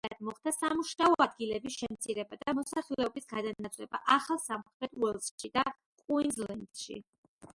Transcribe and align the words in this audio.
შედეგად 0.03 0.23
მოხდა 0.27 0.51
სამუშაო 0.53 1.17
ადგილების 1.25 1.75
შემცირება 1.81 2.39
და 2.45 2.55
მოსახლეობის 2.59 3.29
გადანაცვლება 3.33 4.01
ახალ 4.15 4.41
სამხრეთ 4.47 4.97
უელსში 5.03 5.51
და 5.59 5.67
კუინზლენდში. 6.05 7.01